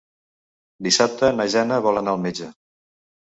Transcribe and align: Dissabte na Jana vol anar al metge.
Dissabte 0.87 1.29
na 1.41 1.45
Jana 1.55 1.79
vol 1.87 2.01
anar 2.01 2.17
al 2.17 2.21
metge. 2.23 2.49